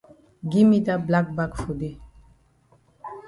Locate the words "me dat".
0.69-1.01